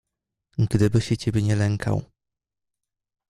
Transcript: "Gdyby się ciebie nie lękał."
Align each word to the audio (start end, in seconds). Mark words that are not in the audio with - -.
"Gdyby 0.57 1.01
się 1.01 1.17
ciebie 1.17 1.41
nie 1.41 1.55
lękał." 1.55 2.03